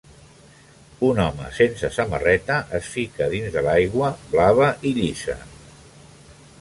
[1.09, 5.41] Un home sense samarreta es fica dins de l'aigua blava llisa.